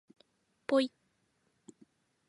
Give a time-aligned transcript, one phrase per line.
[0.65, 0.91] ぽい